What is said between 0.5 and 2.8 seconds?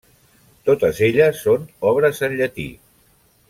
Totes elles són obres en llatí.